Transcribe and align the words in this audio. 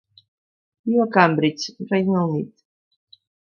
Viu 0.87 1.03
a 1.03 1.05
Cambridge, 1.17 1.75
Regne 1.93 2.25
Unit. 2.33 2.69